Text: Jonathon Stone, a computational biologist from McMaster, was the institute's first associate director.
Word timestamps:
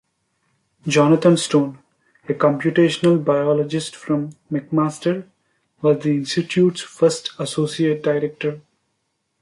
Jonathon 0.87 1.37
Stone, 1.37 1.77
a 2.27 2.33
computational 2.33 3.23
biologist 3.23 3.95
from 3.95 4.31
McMaster, 4.51 5.27
was 5.83 5.99
the 6.01 6.15
institute's 6.15 6.81
first 6.81 7.33
associate 7.39 8.01
director. 8.01 8.61